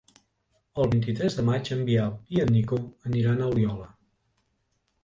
El 0.83 0.89
vint-i-tres 0.93 1.37
de 1.41 1.45
maig 1.51 1.71
en 1.77 1.85
Biel 1.91 2.17
i 2.37 2.43
en 2.47 2.53
Nico 2.57 2.81
aniran 3.13 3.45
a 3.47 3.53
Oliola. 3.55 3.89